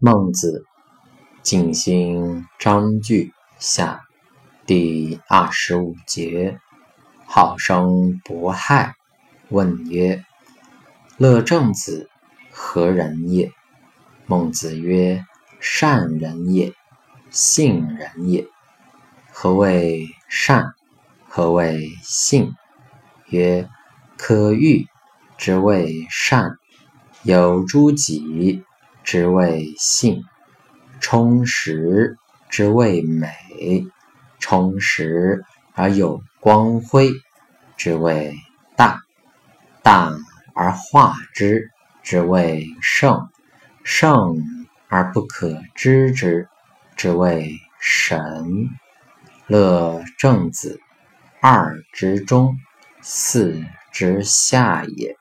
[0.00, 0.64] 孟子，
[1.42, 4.02] 静心章句下
[4.64, 6.60] 第二十五节，
[7.26, 8.94] 好生不害。
[9.48, 10.24] 问曰：
[11.16, 12.08] 乐正子
[12.52, 13.50] 何人也？
[14.26, 15.24] 孟子曰：
[15.58, 16.72] 善人也，
[17.30, 18.46] 信人也。
[19.32, 20.74] 何谓善？
[21.28, 22.52] 何谓信？
[23.30, 23.68] 曰：
[24.16, 24.86] 可欲
[25.36, 26.56] 之谓善，
[27.24, 28.62] 有诸己。
[29.08, 30.22] 之谓性，
[31.00, 32.18] 充实
[32.50, 33.86] 之谓美，
[34.38, 37.10] 充实而有光辉
[37.78, 38.34] 之谓
[38.76, 39.00] 大，
[39.82, 40.12] 大
[40.54, 41.70] 而化之
[42.02, 43.30] 之谓圣，
[43.82, 44.36] 圣
[44.88, 46.46] 而不可知之
[46.94, 48.68] 之谓神。
[49.46, 50.82] 乐正子，
[51.40, 52.58] 二之中，
[53.00, 55.17] 四之下也。